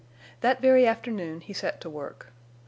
[0.39, 2.29] That very afternoon he set to work.